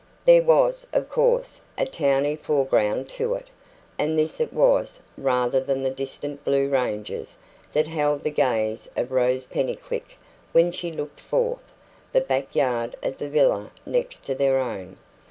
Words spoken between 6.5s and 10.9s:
ranges, that held the gaze of Rose Pennycuick when